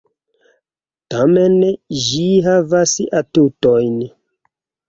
Tamen 1.15 1.53
ĝi 2.05 2.23
havas 2.49 2.97
atutojn... 3.23 4.05